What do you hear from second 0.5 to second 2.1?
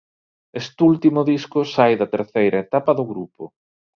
Este último disco sae